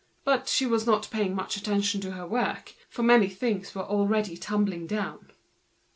[0.23, 4.35] But she was not paying much attention to her work, for the heaps were already
[4.35, 5.29] tumbling down.